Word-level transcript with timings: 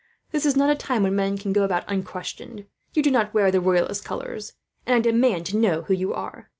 This 0.31 0.47
is 0.47 0.55
not 0.55 0.71
a 0.71 0.75
time 0.75 1.03
when 1.03 1.15
men 1.15 1.37
can 1.37 1.53
go 1.53 1.61
about 1.61 1.83
unquestioned. 1.87 2.65
You 2.95 3.03
do 3.03 3.11
not 3.11 3.35
wear 3.35 3.51
the 3.51 3.61
Royalist 3.61 4.03
colours, 4.03 4.53
and 4.83 4.95
I 4.95 4.99
demand 4.99 5.45
to 5.45 5.57
know 5.57 5.83
who 5.83 5.93
you 5.93 6.11
are." 6.11 6.49